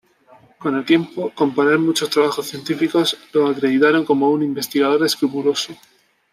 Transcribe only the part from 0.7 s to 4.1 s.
el tiempo, componer muchos trabajos científicos lo acreditaron